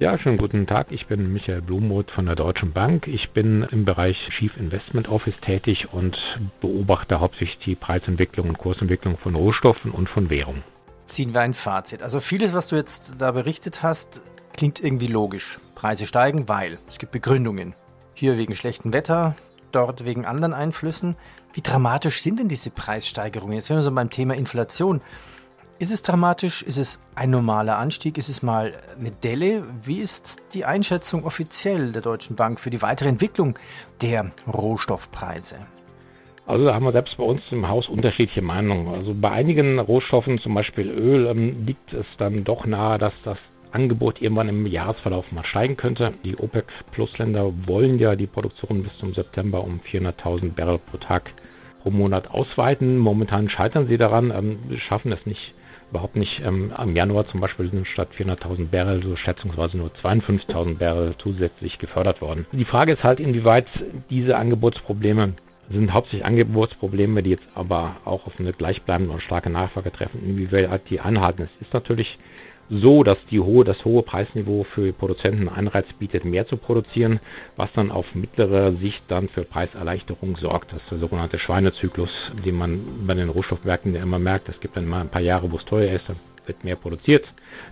Ja, 0.00 0.18
schönen 0.18 0.38
guten 0.38 0.66
Tag. 0.66 0.92
Ich 0.92 1.08
bin 1.08 1.30
Michael 1.30 1.60
Blumroth 1.60 2.10
von 2.10 2.24
der 2.24 2.34
Deutschen 2.34 2.72
Bank. 2.72 3.06
Ich 3.06 3.32
bin 3.32 3.64
im 3.70 3.84
Bereich 3.84 4.16
Chief 4.30 4.56
Investment 4.56 5.08
Office 5.08 5.34
tätig 5.42 5.88
und 5.92 6.16
beobachte 6.62 7.20
hauptsächlich 7.20 7.58
die 7.58 7.74
Preisentwicklung 7.74 8.48
und 8.48 8.56
Kursentwicklung 8.56 9.18
von 9.18 9.34
Rohstoffen 9.34 9.90
und 9.90 10.08
von 10.08 10.30
Währung. 10.30 10.62
Ziehen 11.04 11.34
wir 11.34 11.42
ein 11.42 11.52
Fazit. 11.52 12.02
Also 12.02 12.18
vieles, 12.18 12.54
was 12.54 12.68
du 12.68 12.76
jetzt 12.76 13.16
da 13.18 13.30
berichtet 13.32 13.82
hast, 13.82 14.22
klingt 14.54 14.82
irgendwie 14.82 15.06
logisch. 15.06 15.58
Preise 15.74 16.06
steigen, 16.06 16.48
weil 16.48 16.78
es 16.88 16.96
gibt 16.96 17.12
Begründungen. 17.12 17.74
Hier 18.14 18.38
wegen 18.38 18.54
schlechtem 18.54 18.94
Wetter, 18.94 19.36
dort 19.70 20.06
wegen 20.06 20.24
anderen 20.24 20.54
Einflüssen. 20.54 21.14
Wie 21.52 21.60
dramatisch 21.60 22.22
sind 22.22 22.38
denn 22.38 22.48
diese 22.48 22.70
Preissteigerungen? 22.70 23.54
Jetzt 23.54 23.66
sind 23.66 23.76
wir 23.76 23.82
so 23.82 23.92
beim 23.92 24.08
Thema 24.08 24.34
Inflation. 24.34 25.02
Ist 25.80 25.90
es 25.90 26.02
dramatisch? 26.02 26.62
Ist 26.62 26.76
es 26.76 26.98
ein 27.14 27.30
normaler 27.30 27.78
Anstieg? 27.78 28.18
Ist 28.18 28.28
es 28.28 28.42
mal 28.42 28.74
eine 28.98 29.10
Delle? 29.10 29.64
Wie 29.82 30.00
ist 30.00 30.36
die 30.52 30.66
Einschätzung 30.66 31.24
offiziell 31.24 31.90
der 31.90 32.02
Deutschen 32.02 32.36
Bank 32.36 32.60
für 32.60 32.68
die 32.68 32.82
weitere 32.82 33.08
Entwicklung 33.08 33.58
der 34.02 34.30
Rohstoffpreise? 34.46 35.56
Also 36.46 36.66
da 36.66 36.74
haben 36.74 36.84
wir 36.84 36.92
selbst 36.92 37.16
bei 37.16 37.24
uns 37.24 37.40
im 37.50 37.66
Haus 37.66 37.88
unterschiedliche 37.88 38.42
Meinungen. 38.42 38.94
Also 38.94 39.14
bei 39.18 39.30
einigen 39.30 39.78
Rohstoffen, 39.78 40.38
zum 40.38 40.52
Beispiel 40.52 40.90
Öl, 40.90 41.26
ähm, 41.28 41.64
liegt 41.64 41.94
es 41.94 42.04
dann 42.18 42.44
doch 42.44 42.66
nahe, 42.66 42.98
dass 42.98 43.14
das 43.24 43.38
Angebot 43.72 44.20
irgendwann 44.20 44.50
im 44.50 44.66
Jahresverlauf 44.66 45.32
mal 45.32 45.46
steigen 45.46 45.78
könnte. 45.78 46.12
Die 46.24 46.36
OPEC-Plus-Länder 46.36 47.54
wollen 47.66 47.98
ja 47.98 48.16
die 48.16 48.26
Produktion 48.26 48.82
bis 48.82 48.98
zum 48.98 49.14
September 49.14 49.64
um 49.64 49.80
400.000 49.90 50.54
Barrel 50.54 50.76
pro 50.76 50.98
Tag 50.98 51.32
pro 51.82 51.90
Monat 51.90 52.30
ausweiten. 52.30 52.98
Momentan 52.98 53.48
scheitern 53.48 53.86
sie 53.86 53.96
daran, 53.96 54.30
ähm, 54.30 54.58
schaffen 54.76 55.12
es 55.12 55.24
nicht 55.24 55.54
überhaupt 55.90 56.16
nicht. 56.16 56.40
Ähm, 56.44 56.72
Im 56.76 56.96
Januar 56.96 57.26
zum 57.26 57.40
Beispiel 57.40 57.70
sind 57.70 57.86
statt 57.86 58.08
400.000 58.16 58.68
Barrel 58.68 59.02
so 59.02 59.16
schätzungsweise 59.16 59.76
nur 59.76 59.90
52.000 59.90 60.78
Barrel 60.78 61.14
zusätzlich 61.18 61.78
gefördert 61.78 62.20
worden. 62.20 62.46
Die 62.52 62.64
Frage 62.64 62.92
ist 62.92 63.04
halt, 63.04 63.20
inwieweit 63.20 63.66
diese 64.08 64.36
Angebotsprobleme 64.36 65.34
sind 65.70 65.92
hauptsächlich 65.92 66.24
Angebotsprobleme, 66.24 67.22
die 67.22 67.30
jetzt 67.30 67.46
aber 67.54 67.96
auch 68.04 68.26
auf 68.26 68.40
eine 68.40 68.52
gleichbleibende 68.52 69.12
und 69.12 69.20
starke 69.20 69.50
Nachfrage 69.50 69.92
treffen, 69.92 70.20
inwieweit 70.24 70.90
die 70.90 71.00
anhalten. 71.00 71.42
Es 71.42 71.66
ist 71.66 71.72
natürlich 71.72 72.18
so, 72.70 73.02
dass 73.02 73.18
die 73.30 73.40
hohe, 73.40 73.64
das 73.64 73.84
hohe 73.84 74.02
Preisniveau 74.02 74.64
für 74.64 74.92
Produzenten 74.92 75.48
einen 75.48 75.68
Anreiz 75.68 75.92
bietet, 75.98 76.24
mehr 76.24 76.46
zu 76.46 76.56
produzieren, 76.56 77.20
was 77.56 77.72
dann 77.72 77.90
auf 77.90 78.14
mittlere 78.14 78.72
Sicht 78.74 79.02
dann 79.08 79.28
für 79.28 79.42
Preiserleichterung 79.42 80.36
sorgt. 80.36 80.72
Das 80.72 80.82
ist 80.82 80.92
der 80.92 80.98
sogenannte 80.98 81.38
Schweinezyklus, 81.38 82.10
den 82.44 82.56
man 82.56 82.80
bei 83.06 83.14
den 83.14 83.28
Rohstoffwerken 83.28 83.94
ja 83.94 84.02
immer 84.02 84.20
merkt. 84.20 84.48
Es 84.48 84.60
gibt 84.60 84.76
dann 84.76 84.86
mal 84.86 85.00
ein 85.00 85.08
paar 85.08 85.20
Jahre, 85.20 85.50
wo 85.50 85.56
es 85.56 85.64
teuer 85.64 85.92
ist, 85.92 86.08
dann 86.08 86.16
wird 86.46 86.64
mehr 86.64 86.76
produziert, 86.76 87.26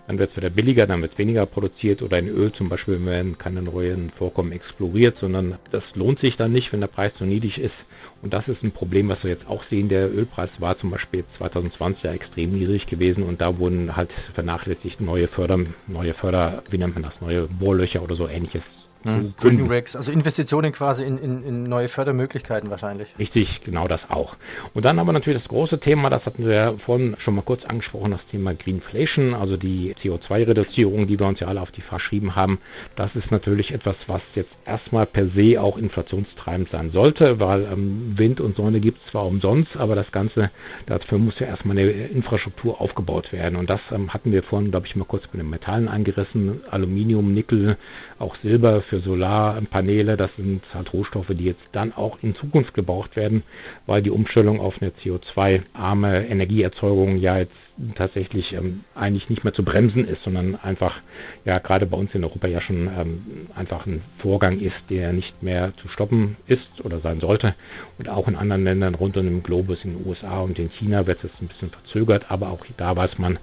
dann 0.06 0.18
wird 0.18 0.30
es 0.30 0.36
wieder 0.36 0.50
billiger, 0.50 0.86
dann 0.86 1.00
wird 1.00 1.12
es 1.12 1.18
weniger 1.18 1.46
produziert 1.46 2.02
oder 2.02 2.18
in 2.18 2.28
Öl 2.28 2.52
zum 2.52 2.68
Beispiel 2.68 3.04
werden 3.04 3.38
keine 3.38 3.62
neuen 3.62 4.10
Vorkommen 4.10 4.52
exploriert, 4.52 5.16
sondern 5.18 5.58
das 5.70 5.84
lohnt 5.94 6.20
sich 6.20 6.36
dann 6.36 6.52
nicht, 6.52 6.72
wenn 6.72 6.80
der 6.80 6.88
Preis 6.88 7.14
zu 7.14 7.24
niedrig 7.24 7.58
ist 7.58 7.74
und 8.22 8.34
das 8.34 8.48
ist 8.48 8.62
ein 8.62 8.72
Problem, 8.72 9.08
was 9.08 9.22
wir 9.22 9.30
jetzt 9.30 9.46
auch 9.46 9.62
sehen. 9.64 9.88
Der 9.88 10.12
Ölpreis 10.12 10.50
war 10.58 10.76
zum 10.78 10.90
Beispiel 10.90 11.24
2020 11.36 12.02
ja 12.02 12.12
extrem 12.12 12.52
niedrig 12.52 12.86
gewesen 12.86 13.22
und 13.22 13.40
da 13.40 13.58
wurden 13.58 13.96
halt 13.96 14.10
vernachlässigt 14.34 15.00
neue 15.00 15.28
Förder, 15.28 15.58
neue 15.86 16.14
Förder, 16.14 16.62
wie 16.70 16.78
nennt 16.78 16.94
man 16.94 17.04
das, 17.04 17.20
neue 17.20 17.46
Bohrlöcher 17.46 18.02
oder 18.02 18.16
so 18.16 18.28
ähnliches 18.28 18.62
hm. 19.04 19.34
Drilling 19.38 19.70
Racks, 19.70 19.94
also 19.94 20.10
Investitionen 20.10 20.72
quasi 20.72 21.04
in, 21.04 21.18
in, 21.18 21.44
in, 21.44 21.62
neue 21.64 21.88
Fördermöglichkeiten 21.88 22.70
wahrscheinlich. 22.70 23.08
Richtig, 23.18 23.60
genau 23.64 23.86
das 23.86 24.00
auch. 24.08 24.36
Und 24.74 24.84
dann 24.84 24.98
aber 24.98 25.12
natürlich 25.12 25.40
das 25.42 25.48
große 25.48 25.78
Thema, 25.78 26.10
das 26.10 26.24
hatten 26.26 26.46
wir 26.46 26.54
ja 26.54 26.74
vorhin 26.78 27.16
schon 27.18 27.34
mal 27.34 27.42
kurz 27.42 27.64
angesprochen, 27.64 28.10
das 28.10 28.26
Thema 28.26 28.54
Greenflation, 28.54 29.34
also 29.34 29.56
die 29.56 29.94
CO2-Reduzierung, 30.02 31.06
die 31.06 31.18
wir 31.18 31.26
uns 31.26 31.40
ja 31.40 31.48
alle 31.48 31.60
auf 31.60 31.70
die 31.70 31.82
Fahrt 31.82 31.98
geschrieben 31.98 32.34
haben. 32.36 32.58
Das 32.96 33.14
ist 33.16 33.30
natürlich 33.30 33.72
etwas, 33.72 33.96
was 34.06 34.22
jetzt 34.34 34.52
erstmal 34.64 35.04
per 35.04 35.28
se 35.28 35.60
auch 35.60 35.76
inflationstreibend 35.76 36.70
sein 36.70 36.90
sollte, 36.90 37.38
weil 37.38 37.64
ähm, 37.70 38.14
Wind 38.16 38.40
und 38.40 38.56
Sonne 38.56 38.80
gibt 38.80 38.98
es 38.98 39.10
zwar 39.10 39.26
umsonst, 39.26 39.76
aber 39.76 39.94
das 39.94 40.10
Ganze, 40.10 40.50
dafür 40.86 41.18
muss 41.18 41.38
ja 41.38 41.48
erstmal 41.48 41.76
eine 41.76 41.90
Infrastruktur 41.90 42.80
aufgebaut 42.80 43.32
werden. 43.32 43.56
Und 43.56 43.68
das 43.68 43.80
ähm, 43.90 44.14
hatten 44.14 44.32
wir 44.32 44.42
vorhin, 44.42 44.70
glaube 44.70 44.86
ich, 44.86 44.96
mal 44.96 45.04
kurz 45.04 45.26
bei 45.26 45.38
den 45.38 45.50
Metallen 45.50 45.88
angerissen. 45.88 46.60
Aluminium, 46.70 47.34
Nickel, 47.34 47.76
auch 48.18 48.36
Silber 48.36 48.82
für 48.88 49.00
Solarpaneele. 49.00 50.16
Das 50.16 50.34
sind 50.36 50.62
halt 50.74 50.92
Rohstoffe, 50.92 51.28
die 51.28 51.44
jetzt 51.44 51.62
dann 51.72 51.92
auch 51.92 52.18
in 52.22 52.34
Zukunft 52.34 52.74
gebraucht 52.74 53.16
werden, 53.16 53.42
weil 53.86 54.02
die 54.02 54.10
Umstellung 54.10 54.60
auf 54.60 54.80
eine 54.80 54.90
CO2-arme 54.90 56.26
Energieerzeugung 56.26 57.16
ja 57.16 57.38
jetzt 57.38 57.52
tatsächlich 57.94 58.52
ähm, 58.54 58.84
eigentlich 58.94 59.30
nicht 59.30 59.44
mehr 59.44 59.52
zu 59.52 59.64
bremsen 59.64 60.06
ist, 60.06 60.22
sondern 60.24 60.56
einfach 60.56 61.00
ja 61.44 61.58
gerade 61.58 61.86
bei 61.86 61.96
uns 61.96 62.14
in 62.14 62.24
Europa 62.24 62.48
ja 62.48 62.60
schon 62.60 62.88
ähm, 62.88 63.46
einfach 63.54 63.86
ein 63.86 64.02
Vorgang 64.18 64.58
ist, 64.58 64.76
der 64.90 65.12
nicht 65.12 65.42
mehr 65.42 65.72
zu 65.76 65.88
stoppen 65.88 66.36
ist 66.46 66.84
oder 66.84 67.00
sein 67.00 67.20
sollte. 67.20 67.54
Und 67.98 68.08
auch 68.08 68.26
in 68.26 68.36
anderen 68.36 68.64
Ländern 68.64 68.94
rund 68.94 69.16
um 69.16 69.24
den 69.24 69.42
Globus, 69.42 69.84
in 69.84 69.96
den 69.96 70.06
USA 70.06 70.40
und 70.40 70.58
in 70.58 70.70
China 70.70 71.06
wird 71.06 71.22
es 71.22 71.30
ein 71.40 71.48
bisschen 71.48 71.70
verzögert, 71.70 72.30
aber 72.30 72.50
auch 72.50 72.64
da 72.76 72.96
weiß 72.96 73.18
man, 73.18 73.38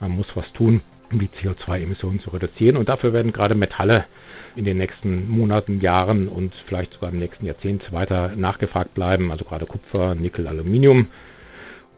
man 0.00 0.10
muss 0.10 0.26
was 0.34 0.52
tun, 0.52 0.80
die 1.12 1.28
CO2-Emissionen 1.28 2.20
zu 2.20 2.30
reduzieren. 2.30 2.76
Und 2.76 2.88
dafür 2.88 3.12
werden 3.12 3.32
gerade 3.32 3.54
Metalle 3.54 4.04
in 4.54 4.64
den 4.64 4.78
nächsten 4.78 5.28
Monaten, 5.28 5.80
Jahren 5.80 6.28
und 6.28 6.54
vielleicht 6.66 6.94
sogar 6.94 7.10
im 7.10 7.18
nächsten 7.18 7.46
Jahrzehnt 7.46 7.92
weiter 7.92 8.32
nachgefragt 8.36 8.94
bleiben. 8.94 9.30
Also 9.30 9.44
gerade 9.44 9.66
Kupfer, 9.66 10.14
Nickel, 10.14 10.48
Aluminium 10.48 11.08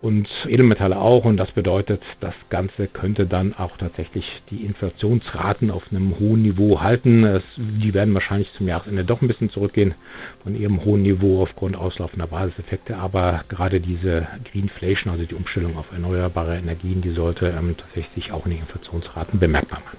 und 0.00 0.28
Edelmetalle 0.46 0.96
auch. 0.96 1.24
Und 1.24 1.36
das 1.36 1.52
bedeutet, 1.52 2.02
das 2.20 2.34
Ganze 2.50 2.86
könnte 2.86 3.26
dann 3.26 3.54
auch 3.54 3.76
tatsächlich 3.76 4.42
die 4.50 4.64
Inflationsraten 4.64 5.70
auf 5.70 5.84
einem 5.90 6.18
hohen 6.18 6.42
Niveau 6.42 6.80
halten. 6.80 7.24
Es, 7.24 7.42
die 7.56 7.94
werden 7.94 8.14
wahrscheinlich 8.14 8.52
zum 8.54 8.68
Jahresende 8.68 9.04
doch 9.04 9.22
ein 9.22 9.28
bisschen 9.28 9.50
zurückgehen 9.50 9.94
von 10.42 10.58
ihrem 10.58 10.84
hohen 10.84 11.02
Niveau 11.02 11.42
aufgrund 11.42 11.76
auslaufender 11.76 12.26
Basiseffekte. 12.26 12.96
Aber 12.96 13.44
gerade 13.48 13.80
diese 13.80 14.26
Greenflation, 14.50 15.12
also 15.12 15.24
die 15.24 15.34
Umstellung 15.34 15.76
auf 15.76 15.90
erneuerbare 15.92 16.56
Energien, 16.56 17.02
die 17.02 17.10
sollte 17.10 17.48
ähm, 17.48 17.76
tatsächlich 17.76 18.32
auch 18.32 18.44
in 18.46 18.52
den 18.52 18.60
Inflationsraten 18.60 19.40
bemerkbar 19.40 19.80
machen. 19.84 19.98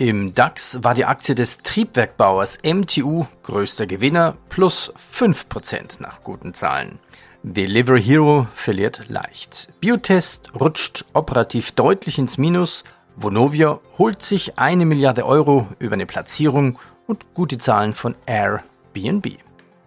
Im 0.00 0.32
DAX 0.32 0.78
war 0.84 0.94
die 0.94 1.06
Aktie 1.06 1.34
des 1.34 1.58
Triebwerkbauers 1.58 2.58
MTU 2.62 3.26
größter 3.42 3.88
Gewinner 3.88 4.36
plus 4.48 4.94
5% 4.94 6.00
nach 6.00 6.22
guten 6.22 6.54
Zahlen. 6.54 7.00
Delivery 7.44 8.02
Hero 8.02 8.46
verliert 8.54 9.08
leicht. 9.08 9.68
Biotest 9.80 10.52
rutscht 10.60 11.04
operativ 11.12 11.70
deutlich 11.72 12.18
ins 12.18 12.36
Minus. 12.36 12.82
Vonovia 13.16 13.78
holt 13.96 14.22
sich 14.22 14.58
eine 14.58 14.84
Milliarde 14.84 15.24
Euro 15.24 15.68
über 15.78 15.94
eine 15.94 16.06
Platzierung 16.06 16.78
und 17.06 17.34
gute 17.34 17.58
Zahlen 17.58 17.94
von 17.94 18.16
Airbnb. 18.26 19.38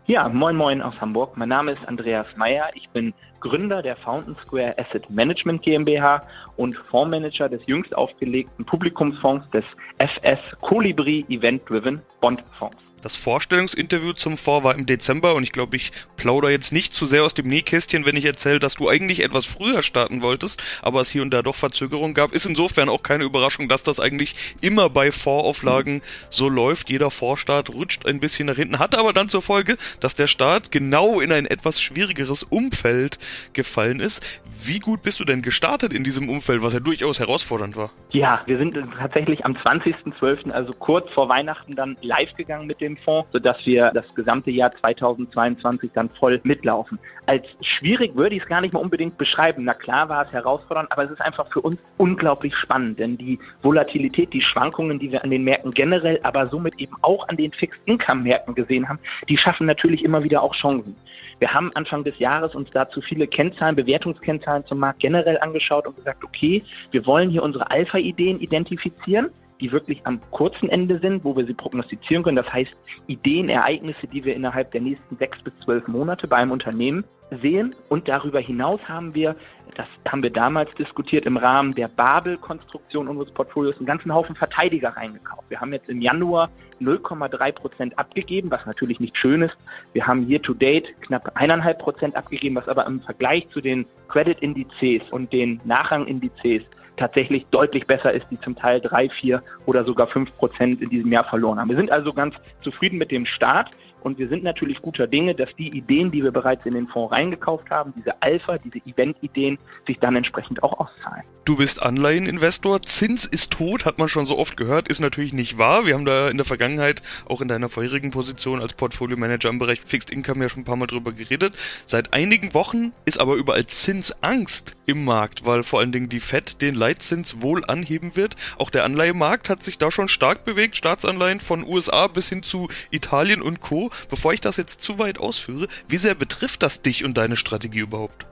Ja, 0.06 0.30
moin 0.30 0.56
moin 0.56 0.82
aus 0.82 1.00
Hamburg. 1.00 1.36
Mein 1.36 1.50
Name 1.50 1.74
ist 1.74 1.86
Andreas 1.88 2.26
Meyer. 2.38 2.70
Ich 2.74 2.90
bin 2.90 3.14
Gründer 3.42 3.82
der 3.82 3.98
Fountain 3.98 4.36
Square 4.36 4.76
Asset 4.78 5.10
Management 5.10 5.62
GmbH 5.62 6.24
und 6.56 6.76
Fondsmanager 6.90 7.50
des 7.50 7.66
jüngst 7.66 7.96
aufgelegten 7.96 8.66
Publikumsfonds 8.66 9.50
des 9.52 9.66
FS 10.00 10.40
Colibri 10.62 11.26
Event 11.28 11.70
Driven 11.70 12.02
Bond 12.22 12.44
Fonds. 12.58 12.91
Das 13.02 13.18
Vorstellungsinterview 13.18 14.14
zum 14.14 14.38
Fonds 14.38 14.64
war 14.64 14.76
im 14.76 14.86
Dezember 14.86 15.34
und 15.34 15.44
ich 15.44 15.52
glaube, 15.52 15.76
ich 15.76 15.92
plaudere 16.18 16.52
jetzt 16.52 16.72
nicht 16.72 16.94
zu 16.94 17.08
sehr 17.08 17.24
aus 17.24 17.34
dem 17.34 17.48
Nähkästchen, 17.48 18.06
wenn 18.06 18.16
ich 18.16 18.26
erzähle, 18.26 18.60
dass 18.60 18.76
du 18.76 18.90
eigentlich 18.90 19.22
etwas 19.22 19.46
früher 19.46 19.82
starten 19.82 20.22
wolltest, 20.22 20.62
aber 20.84 21.02
es 21.02 21.10
hier 21.10 21.24
und 21.24 21.32
da 21.32 21.42
doch 21.42 21.56
Verzögerungen 21.56 22.14
gab. 22.14 22.32
Ist 22.32 22.46
insofern 22.46 22.90
auch 22.90 23.02
keine 23.02 23.24
Überraschung, 23.24 23.68
dass 23.68 23.82
das 23.82 24.00
eigentlich 24.00 24.36
immer 24.62 24.90
bei 24.90 25.12
Fondsauflagen 25.12 26.02
so 26.30 26.48
läuft. 26.48 26.92
Jeder 26.92 27.10
Fondsstart 27.10 27.72
rutscht 27.72 28.06
ein 28.06 28.20
bisschen 28.20 28.48
nach 28.48 28.56
hinten, 28.56 28.78
hat 28.78 28.96
aber 28.96 29.14
dann 29.14 29.30
zur 29.30 29.42
Folge, 29.42 29.78
dass 30.00 30.14
der 30.16 30.28
Start 30.28 30.72
genau 30.72 31.20
in 31.22 31.32
ein 31.32 31.48
etwas 31.48 31.82
schwierigeres 31.82 32.44
Umfeld 32.44 33.18
gefallen 33.54 34.00
ist. 34.00 34.24
Wie 34.64 34.80
gut 34.80 35.02
bist 35.02 35.20
du 35.20 35.26
denn 35.26 35.42
gestartet 35.42 35.92
in 35.92 36.04
diesem 36.04 36.30
Umfeld, 36.30 36.62
was 36.62 36.74
ja 36.74 36.80
durchaus 36.80 37.20
herausfordernd 37.20 37.76
war? 37.76 37.90
Ja, 38.12 38.44
wir 38.46 38.60
sind 38.60 38.78
tatsächlich 39.00 39.44
am 39.44 39.54
20.12., 39.54 40.52
also 40.52 40.74
kurz 40.74 41.10
vor 41.12 41.30
Weihnachten, 41.30 41.76
dann 41.76 41.98
live 42.02 42.36
gegangen 42.36 42.68
mit 42.68 42.80
dem 42.80 42.91
dem 42.92 42.98
Fonds, 42.98 43.30
sodass 43.32 43.66
wir 43.66 43.92
das 43.94 44.14
gesamte 44.16 44.52
Jahr 44.52 44.72
2022 44.72 45.92
dann 45.94 46.10
voll 46.10 46.40
mitlaufen. 46.44 47.00
Als 47.26 47.46
schwierig 47.62 48.16
würde 48.16 48.36
ich 48.36 48.44
es 48.44 48.50
gar 48.50 48.62
nicht 48.62 48.74
mal 48.74 48.80
unbedingt 48.80 49.18
beschreiben. 49.18 49.64
Na 49.64 49.74
klar 49.74 50.10
war 50.10 50.26
es 50.26 50.32
herausfordernd, 50.32 50.92
aber 50.92 51.04
es 51.06 51.12
ist 51.12 51.22
einfach 51.22 51.48
für 51.52 51.62
uns 51.62 51.80
unglaublich 51.98 52.56
spannend, 52.56 53.00
denn 53.00 53.18
die 53.18 53.40
Volatilität, 53.62 54.34
die 54.34 54.42
Schwankungen, 54.42 55.00
die 55.00 55.12
wir 55.12 55.24
an 55.24 55.30
den 55.30 55.44
Märkten 55.44 55.72
generell, 55.72 56.20
aber 56.24 56.48
somit 56.48 56.80
eben 56.80 56.96
auch 57.02 57.28
an 57.30 57.38
den 57.38 57.52
Fixed-Income-Märkten 57.52 58.56
gesehen 58.56 58.90
haben, 58.90 59.00
die 59.30 59.38
schaffen 59.38 59.68
natürlich 59.68 60.04
immer 60.04 60.24
wieder 60.24 60.42
auch 60.42 60.56
Chancen. 60.56 60.96
Wir 61.40 61.54
haben 61.54 61.72
Anfang 61.76 62.04
des 62.04 62.20
Jahres 62.20 62.56
uns 62.56 62.70
dazu 62.72 63.02
viele 63.02 63.28
Kennzahlen, 63.28 63.76
Bewertungskennzahlen 63.76 64.66
zum 64.66 64.80
Markt 64.80 65.00
generell 65.00 65.40
angeschaut 65.40 65.88
und 65.88 65.96
gesagt, 65.96 66.24
okay, 66.24 66.64
wir 66.92 67.06
wollen 67.06 67.30
hier 67.30 67.44
unsere 67.44 67.72
Alpha-Ideen 67.72 68.40
identifizieren 68.40 69.30
die 69.62 69.72
wirklich 69.72 70.02
am 70.06 70.20
kurzen 70.32 70.68
Ende 70.68 70.98
sind, 70.98 71.24
wo 71.24 71.38
wir 71.38 71.46
sie 71.46 71.54
prognostizieren 71.54 72.24
können. 72.24 72.36
Das 72.36 72.52
heißt, 72.52 72.76
Ideen, 73.08 73.48
Ereignisse, 73.48 74.08
die 74.08 74.26
wir 74.26 74.36
innerhalb 74.36 74.72
der 74.72 74.82
nächsten 74.82 75.16
sechs 75.18 75.42
bis 75.42 75.54
zwölf 75.64 75.88
Monate 75.88 76.28
bei 76.28 76.38
einem 76.38 76.52
Unternehmen 76.52 77.06
sehen. 77.42 77.76
Und 77.88 78.08
darüber 78.08 78.40
hinaus 78.40 78.82
haben 78.90 79.14
wir, 79.16 79.36
das 79.76 79.88
haben 80.10 80.24
wir 80.24 80.32
damals 80.32 80.74
diskutiert, 80.76 81.26
im 81.26 81.38
Rahmen 81.38 81.74
der 81.76 81.88
Babel-Konstruktion 81.88 83.08
unseres 83.08 83.32
Portfolios 83.32 83.78
einen 83.78 83.86
ganzen 83.86 84.14
Haufen 84.14 84.36
Verteidiger 84.36 84.90
reingekauft. 84.90 85.50
Wir 85.50 85.62
haben 85.62 85.72
jetzt 85.72 85.90
im 85.90 86.02
Januar 86.02 86.50
0,3 86.82 87.52
Prozent 87.52 88.00
abgegeben, 88.00 88.52
was 88.52 88.66
natürlich 88.66 89.00
nicht 89.00 89.16
schön 89.16 89.44
ist. 89.44 89.58
Wir 89.94 90.08
haben 90.08 90.28
year 90.28 90.42
to 90.42 90.54
date 90.54 90.94
knapp 91.02 91.38
1,5 91.38 91.74
Prozent 91.76 92.16
abgegeben, 92.16 92.56
was 92.56 92.68
aber 92.68 92.86
im 92.88 93.00
Vergleich 93.02 93.48
zu 93.50 93.62
den 93.62 93.86
Credit-Indizes 94.10 95.04
und 95.12 95.32
den 95.32 95.62
Nachrang-Indizes 95.64 96.64
tatsächlich 96.98 97.46
deutlich 97.48 97.88
besser 97.88 98.12
ist, 98.12 98.28
die 98.32 98.40
zum 98.40 98.56
Teil 98.56 98.82
drei, 98.82 99.10
vier 99.10 99.44
oder 99.66 99.86
sogar 99.86 100.08
fünf 100.08 100.36
Prozent 100.38 100.82
in 100.82 100.90
diesem 100.90 101.12
Jahr 101.12 101.24
verloren 101.24 101.60
haben. 101.60 101.70
Wir 101.70 101.78
sind 101.78 101.92
also 101.92 102.14
ganz 102.14 102.36
zufrieden 102.62 102.98
mit 102.98 103.12
dem 103.12 103.26
Start. 103.26 103.72
Und 104.02 104.18
wir 104.18 104.28
sind 104.28 104.44
natürlich 104.44 104.82
guter 104.82 105.08
Dinge, 105.08 105.36
dass 105.36 105.56
die 105.56 105.70
Ideen, 105.76 106.12
die 106.12 106.24
wir 106.24 106.32
bereits 106.32 106.66
in 106.66 106.74
den 106.74 106.88
Fonds 106.88 107.12
reingekauft 107.12 107.70
haben, 107.70 107.94
diese 107.98 108.22
Alpha, 108.22 108.58
diese 108.58 108.80
Event-Ideen, 108.86 109.58
sich 109.88 110.00
dann 110.00 110.16
entsprechend 110.16 110.64
auch 110.64 110.80
auszahlen. 110.80 111.24
Du 111.44 111.58
bist 111.58 111.82
Anleiheninvestor, 111.82 112.84
Zins 112.84 113.26
ist 113.26 113.52
tot, 113.52 113.86
hat 113.86 113.98
man 113.98 114.08
schon 114.08 114.28
so 114.28 114.38
oft 114.38 114.58
gehört, 114.58 114.88
ist 114.88 115.00
natürlich 115.00 115.34
nicht 115.34 115.58
wahr. 115.58 115.88
Wir 115.88 115.96
haben 115.96 116.06
da 116.06 116.30
in 116.30 116.38
der 116.38 116.46
Vergangenheit 116.46 117.02
auch 117.26 117.42
in 117.42 117.48
deiner 117.48 117.68
vorherigen 117.68 118.12
Position 118.12 118.62
als 118.62 118.74
Portfolio-Manager 118.74 119.50
im 119.50 119.58
Bereich 119.58 119.82
Fixed 119.82 120.12
Income 120.12 120.44
ja 120.44 120.50
schon 120.50 120.62
ein 120.62 120.66
paar 120.66 120.76
Mal 120.76 120.86
drüber 120.86 121.12
geredet. 121.12 121.56
Seit 121.88 122.14
einigen 122.14 122.54
Wochen 122.54 122.94
ist 123.06 123.20
aber 123.20 123.36
überall 123.36 123.66
Zinsangst 123.66 124.76
im 124.86 125.04
Markt, 125.04 125.46
weil 125.46 125.64
vor 125.64 125.80
allen 125.80 125.92
Dingen 125.92 126.10
die 126.10 126.20
FED 126.20 126.62
den 126.62 126.76
Leitzins 126.76 127.42
wohl 127.42 127.66
anheben 127.66 128.16
wird. 128.16 128.36
Auch 128.58 128.70
der 128.70 128.84
Anleihemarkt 128.84 129.50
hat 129.50 129.64
sich 129.64 129.78
da 129.78 129.90
schon 129.90 130.10
stark 130.10 130.46
bewegt, 130.46 130.78
Staatsanleihen 130.78 131.40
von 131.40 131.66
USA 131.66 132.08
bis 132.08 132.30
hin 132.30 132.44
zu 132.44 132.70
Italien 132.92 133.42
und 133.42 133.62
Co. 133.62 133.90
Bevor 134.10 134.34
ich 134.34 134.42
das 134.42 134.58
jetzt 134.58 134.82
zu 134.82 135.00
weit 135.00 135.18
ausführe, 135.18 135.68
wie 135.88 135.98
sehr 135.98 136.16
betrifft 136.16 136.64
das 136.64 136.82
dich 136.82 137.04
und 137.04 137.16
deine 137.16 137.38
Strategie 137.38 137.80
überhaupt? 137.80 138.26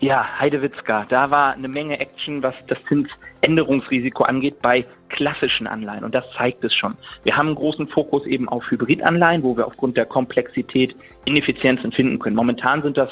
Ja, 0.00 0.38
Heidewitzka, 0.38 1.06
da 1.08 1.30
war 1.30 1.52
eine 1.52 1.68
Menge 1.68 2.00
Action, 2.00 2.42
was 2.42 2.54
das 2.66 2.78
Zinsänderungsrisiko 2.84 4.24
angeht 4.24 4.60
bei 4.60 4.84
klassischen 5.08 5.66
Anleihen. 5.66 6.04
Und 6.04 6.14
das 6.14 6.24
zeigt 6.32 6.64
es 6.64 6.74
schon. 6.74 6.96
Wir 7.22 7.36
haben 7.36 7.48
einen 7.48 7.56
großen 7.56 7.86
Fokus 7.86 8.26
eben 8.26 8.48
auf 8.48 8.68
Hybridanleihen, 8.70 9.42
wo 9.42 9.56
wir 9.56 9.66
aufgrund 9.66 9.96
der 9.96 10.06
Komplexität 10.06 10.96
Ineffizienzen 11.24 11.92
finden 11.92 12.18
können. 12.18 12.34
Momentan 12.34 12.82
sind 12.82 12.96
das 12.96 13.10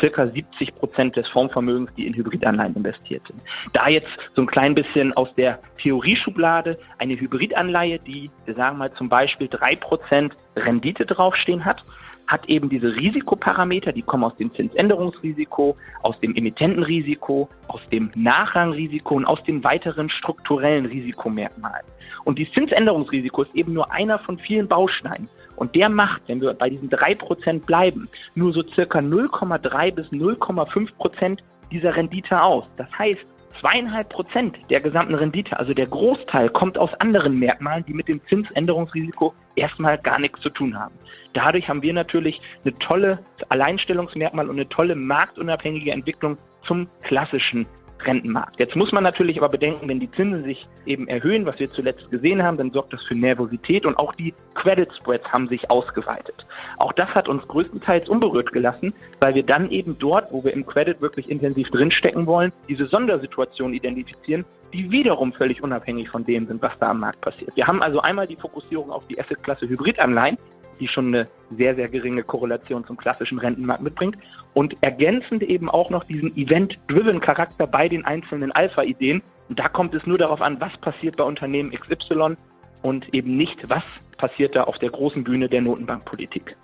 circa 0.00 0.26
70 0.26 0.74
Prozent 0.74 1.16
des 1.16 1.28
Fondsvermögens, 1.28 1.92
die 1.96 2.06
in 2.06 2.14
Hybridanleihen 2.14 2.74
investiert 2.74 3.26
sind. 3.26 3.40
Da 3.72 3.88
jetzt 3.88 4.08
so 4.34 4.42
ein 4.42 4.46
klein 4.46 4.74
bisschen 4.74 5.12
aus 5.12 5.32
der 5.34 5.60
Theorieschublade 5.78 6.78
eine 6.98 7.14
Hybridanleihe, 7.14 7.98
die, 7.98 8.30
wir 8.46 8.54
sagen 8.54 8.78
mal 8.78 8.92
zum 8.94 9.08
Beispiel 9.08 9.48
drei 9.48 9.76
Prozent 9.76 10.34
Rendite 10.56 11.06
draufstehen 11.06 11.64
hat, 11.64 11.84
hat 12.26 12.48
eben 12.48 12.68
diese 12.68 12.94
Risikoparameter, 12.94 13.92
die 13.92 14.02
kommen 14.02 14.24
aus 14.24 14.36
dem 14.36 14.52
Zinsänderungsrisiko, 14.54 15.76
aus 16.02 16.18
dem 16.20 16.34
Emittentenrisiko, 16.34 17.48
aus 17.68 17.80
dem 17.90 18.10
Nachrangrisiko 18.14 19.16
und 19.16 19.24
aus 19.24 19.42
den 19.44 19.62
weiteren 19.64 20.08
strukturellen 20.08 20.86
Risikomerkmalen. 20.86 21.84
Und 22.24 22.38
dieses 22.38 22.54
Zinsänderungsrisiko 22.54 23.42
ist 23.42 23.54
eben 23.54 23.72
nur 23.72 23.92
einer 23.92 24.18
von 24.18 24.38
vielen 24.38 24.68
Bausteinen. 24.68 25.28
Und 25.56 25.74
der 25.74 25.88
macht, 25.88 26.22
wenn 26.26 26.40
wir 26.40 26.54
bei 26.54 26.70
diesen 26.70 26.88
drei 26.88 27.14
Prozent 27.14 27.66
bleiben, 27.66 28.08
nur 28.34 28.52
so 28.52 28.62
circa 28.62 29.00
0,3 29.00 29.92
bis 29.92 30.06
0,5 30.08 30.96
Prozent 30.96 31.42
dieser 31.70 31.96
Rendite 31.96 32.42
aus. 32.42 32.64
Das 32.76 32.88
heißt, 32.98 33.24
zweieinhalb 33.60 34.08
Prozent 34.08 34.58
der 34.70 34.80
gesamten 34.80 35.14
Rendite, 35.14 35.58
also 35.58 35.74
der 35.74 35.86
Großteil, 35.86 36.48
kommt 36.48 36.78
aus 36.78 36.92
anderen 36.94 37.38
Merkmalen, 37.38 37.84
die 37.86 37.94
mit 37.94 38.08
dem 38.08 38.20
Zinsänderungsrisiko 38.26 39.34
erstmal 39.56 39.98
gar 39.98 40.18
nichts 40.18 40.40
zu 40.40 40.50
tun 40.50 40.78
haben. 40.78 40.94
Dadurch 41.32 41.68
haben 41.68 41.82
wir 41.82 41.92
natürlich 41.92 42.40
eine 42.64 42.76
tolle 42.78 43.18
Alleinstellungsmerkmal 43.48 44.48
und 44.48 44.56
eine 44.56 44.68
tolle 44.68 44.94
marktunabhängige 44.94 45.92
Entwicklung 45.92 46.36
zum 46.64 46.86
klassischen 47.02 47.66
Rentenmarkt. 48.06 48.58
Jetzt 48.58 48.76
muss 48.76 48.92
man 48.92 49.02
natürlich 49.02 49.38
aber 49.38 49.48
bedenken, 49.48 49.88
wenn 49.88 50.00
die 50.00 50.10
Zinsen 50.10 50.44
sich 50.44 50.66
eben 50.86 51.08
erhöhen, 51.08 51.46
was 51.46 51.58
wir 51.58 51.70
zuletzt 51.70 52.10
gesehen 52.10 52.42
haben, 52.42 52.56
dann 52.56 52.70
sorgt 52.70 52.92
das 52.92 53.02
für 53.04 53.14
Nervosität 53.14 53.86
und 53.86 53.96
auch 53.98 54.14
die 54.14 54.34
Credit 54.54 54.92
Spreads 54.94 55.32
haben 55.32 55.48
sich 55.48 55.70
ausgeweitet. 55.70 56.46
Auch 56.78 56.92
das 56.92 57.14
hat 57.14 57.28
uns 57.28 57.46
größtenteils 57.48 58.08
unberührt 58.08 58.52
gelassen, 58.52 58.92
weil 59.20 59.34
wir 59.34 59.42
dann 59.42 59.70
eben 59.70 59.98
dort, 59.98 60.32
wo 60.32 60.44
wir 60.44 60.52
im 60.52 60.66
Credit 60.66 61.00
wirklich 61.00 61.30
intensiv 61.30 61.70
drinstecken 61.70 62.26
wollen, 62.26 62.52
diese 62.68 62.86
Sondersituation 62.86 63.74
identifizieren, 63.74 64.44
die 64.72 64.90
wiederum 64.90 65.32
völlig 65.32 65.62
unabhängig 65.62 66.08
von 66.08 66.24
dem 66.24 66.46
sind, 66.46 66.62
was 66.62 66.72
da 66.78 66.90
am 66.90 67.00
Markt 67.00 67.20
passiert. 67.20 67.54
Wir 67.56 67.66
haben 67.66 67.82
also 67.82 68.00
einmal 68.00 68.26
die 68.26 68.36
Fokussierung 68.36 68.90
auf 68.90 69.06
die 69.06 69.20
Assetklasse 69.20 69.68
Hybridanleihen, 69.68 70.38
die 70.80 70.88
schon 70.88 71.08
eine 71.08 71.28
sehr, 71.56 71.74
sehr 71.74 71.88
geringe 71.88 72.22
Korrelation 72.22 72.86
zum 72.86 72.96
klassischen 72.96 73.38
Rentenmarkt 73.38 73.82
mitbringt. 73.82 74.16
Und 74.54 74.76
ergänzend 74.82 75.42
eben 75.42 75.68
auch 75.68 75.90
noch 75.90 76.04
diesen 76.04 76.36
Event-driven 76.36 77.20
Charakter 77.20 77.66
bei 77.66 77.88
den 77.88 78.04
einzelnen 78.04 78.52
Alpha-Ideen. 78.52 79.22
Da 79.48 79.68
kommt 79.68 79.94
es 79.94 80.06
nur 80.06 80.18
darauf 80.18 80.40
an, 80.40 80.60
was 80.60 80.76
passiert 80.78 81.16
bei 81.16 81.24
Unternehmen 81.24 81.70
XY 81.72 82.36
und 82.82 83.14
eben 83.14 83.36
nicht, 83.36 83.68
was 83.68 83.84
passiert 84.18 84.56
da 84.56 84.64
auf 84.64 84.78
der 84.78 84.90
großen 84.90 85.24
Bühne 85.24 85.48
der 85.48 85.62
Notenbankpolitik. 85.62 86.56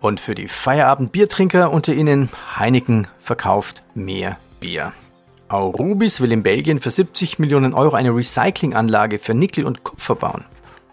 Und 0.00 0.20
für 0.20 0.34
die 0.34 0.48
Feierabend-Biertrinker 0.48 1.72
unter 1.72 1.94
Ihnen, 1.94 2.28
Heineken 2.58 3.08
verkauft 3.20 3.82
mehr 3.94 4.38
Bier. 4.60 4.92
Aurubis 5.48 6.20
will 6.20 6.32
in 6.32 6.42
Belgien 6.42 6.80
für 6.80 6.90
70 6.90 7.38
Millionen 7.38 7.72
Euro 7.72 7.94
eine 7.94 8.14
Recyclinganlage 8.14 9.18
für 9.18 9.34
Nickel 9.34 9.64
und 9.64 9.84
Kupfer 9.84 10.16
bauen. 10.16 10.44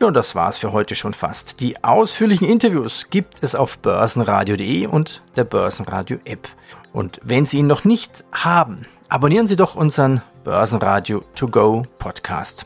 Und 0.03 0.15
das 0.15 0.35
war's 0.35 0.57
für 0.57 0.73
heute 0.73 0.95
schon 0.95 1.13
fast. 1.13 1.61
Die 1.61 1.83
ausführlichen 1.83 2.47
Interviews 2.47 3.07
gibt 3.09 3.41
es 3.41 3.55
auf 3.55 3.79
börsenradio.de 3.79 4.87
und 4.87 5.21
der 5.37 5.45
Börsenradio 5.45 6.17
App. 6.25 6.49
Und 6.91 7.21
wenn 7.23 7.45
Sie 7.45 7.59
ihn 7.59 7.67
noch 7.67 7.85
nicht 7.85 8.25
haben, 8.33 8.85
abonnieren 9.07 9.47
Sie 9.47 9.55
doch 9.55 9.75
unseren 9.75 10.21
Börsenradio 10.43 11.23
To 11.35 11.47
Go 11.47 11.83
Podcast 11.99 12.65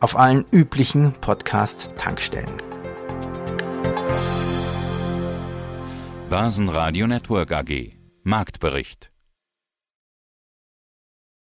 auf 0.00 0.16
allen 0.16 0.44
üblichen 0.52 1.14
Podcast-Tankstellen. 1.20 2.52
Börsenradio 6.30 7.06
Network 7.08 7.50
AG 7.50 7.92
Marktbericht 8.22 9.10